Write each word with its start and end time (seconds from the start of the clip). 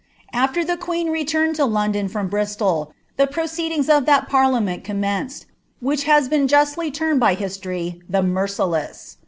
Ailer 0.33 0.63
the 0.63 0.77
queen 0.77 1.09
i«iiia^ 1.09 1.57
ID 1.61 1.61
London 1.61 2.07
from 2.07 2.27
Bristol, 2.27 2.91
the 3.17 3.27
proceedings 3.27 3.87
of 3.87 4.07
that 4.07 4.27
parliament 4.27 4.83
eornvMCi'i 4.83 5.45
which 5.79 6.05
has 6.05 6.27
been 6.27 6.47
justly 6.47 6.89
termed 6.89 7.19
by 7.19 7.35
history, 7.35 8.01
the 8.09 8.23
Merciless. 8.23 9.17